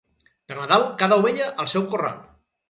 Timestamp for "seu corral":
1.75-2.19